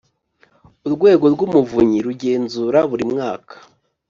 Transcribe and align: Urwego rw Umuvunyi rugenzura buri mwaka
Urwego 0.87 1.25
rw 1.33 1.39
Umuvunyi 1.47 1.99
rugenzura 2.07 2.79
buri 2.89 3.05
mwaka 3.11 3.55